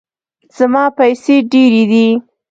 [0.57, 2.07] زما پیسې ډیرې دي